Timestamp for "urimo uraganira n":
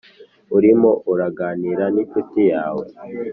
0.57-1.95